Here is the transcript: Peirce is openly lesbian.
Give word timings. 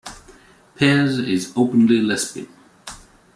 Peirce 0.73 1.19
is 1.19 1.53
openly 1.55 2.01
lesbian. 2.01 2.47